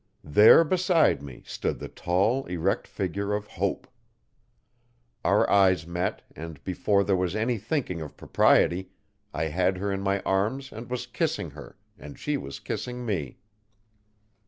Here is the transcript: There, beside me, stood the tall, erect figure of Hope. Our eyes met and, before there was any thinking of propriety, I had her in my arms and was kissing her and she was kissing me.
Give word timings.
There, 0.23 0.63
beside 0.63 1.21
me, 1.21 1.43
stood 1.45 1.77
the 1.77 1.87
tall, 1.87 2.47
erect 2.47 2.87
figure 2.87 3.35
of 3.35 3.45
Hope. 3.45 3.87
Our 5.23 5.47
eyes 5.47 5.85
met 5.85 6.23
and, 6.35 6.63
before 6.63 7.03
there 7.03 7.15
was 7.15 7.35
any 7.35 7.59
thinking 7.59 8.01
of 8.01 8.17
propriety, 8.17 8.89
I 9.31 9.43
had 9.43 9.77
her 9.77 9.91
in 9.91 10.01
my 10.01 10.21
arms 10.21 10.71
and 10.71 10.89
was 10.89 11.05
kissing 11.05 11.51
her 11.51 11.77
and 11.99 12.17
she 12.17 12.35
was 12.35 12.59
kissing 12.59 13.05
me. 13.05 13.37